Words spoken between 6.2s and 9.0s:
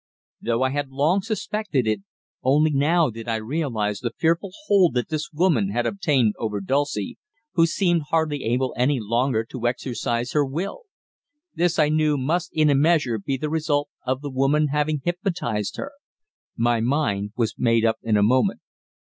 over Dulcie, who seemed hardly able any